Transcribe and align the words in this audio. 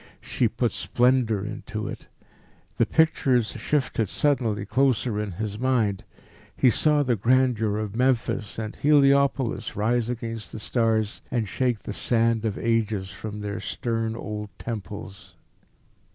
She 0.19 0.47
put 0.47 0.71
splendour 0.71 1.45
into 1.45 1.87
it. 1.87 2.07
The 2.77 2.87
pictures 2.87 3.49
shifted 3.51 4.09
suddenly 4.09 4.65
closer 4.65 5.19
in 5.19 5.33
his 5.33 5.59
mind. 5.59 6.05
He 6.57 6.71
saw 6.71 7.03
the 7.03 7.15
grandeur 7.15 7.77
of 7.77 7.95
Memphis 7.95 8.57
and 8.57 8.75
Heliopolis 8.77 9.75
rise 9.75 10.09
against 10.09 10.51
the 10.53 10.59
stars 10.59 11.21
and 11.29 11.47
shake 11.47 11.83
the 11.83 11.93
sand 11.93 12.45
of 12.45 12.57
ages 12.57 13.11
from 13.11 13.41
their 13.41 13.59
stern 13.59 14.15
old 14.15 14.49
temples. 14.57 15.35